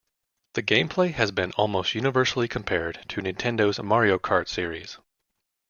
[0.55, 4.97] The gameplay has been almost universally compared to Nintendo's "Mario Kart" series.